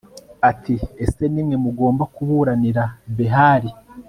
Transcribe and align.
ati 0.49 0.75
ese 1.03 1.23
ni 1.33 1.41
mwe 1.45 1.55
mugomba 1.63 2.03
kuburanira 2.13 2.83
behali 3.17 3.69